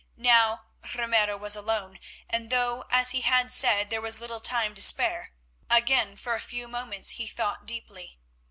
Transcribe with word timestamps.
Now 0.17 0.65
Ramiro 0.95 1.37
was 1.37 1.55
alone, 1.55 1.99
and 2.27 2.49
though, 2.49 2.85
as 2.89 3.11
he 3.11 3.21
had 3.21 3.51
said, 3.51 3.91
there 3.91 4.01
was 4.01 4.19
little 4.19 4.39
time 4.39 4.73
to 4.73 4.81
spare, 4.81 5.31
again 5.69 6.17
for 6.17 6.33
a 6.33 6.41
few 6.41 6.67
moments 6.67 7.11
he 7.21 7.27
thought 7.27 7.67
deeply. 7.67 8.17